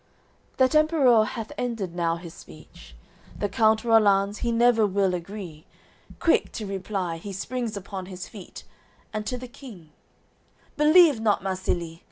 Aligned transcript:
AOI. 0.01 0.53
XIV 0.53 0.57
That 0.57 0.73
Emperour 0.75 1.25
hath 1.25 1.51
ended 1.59 1.95
now 1.95 2.15
his 2.15 2.33
speech. 2.33 2.95
The 3.37 3.47
Count 3.47 3.83
Rollanz, 3.85 4.39
he 4.39 4.51
never 4.51 4.87
will 4.87 5.13
agree, 5.13 5.67
Quick 6.17 6.51
to 6.53 6.65
reply, 6.65 7.17
he 7.17 7.31
springs 7.31 7.77
upon 7.77 8.07
his 8.07 8.27
feet; 8.27 8.63
And 9.13 9.27
to 9.27 9.37
the 9.37 9.47
King, 9.47 9.91
"Believe 10.75 11.19
not 11.19 11.43
Marsilie. 11.43 11.99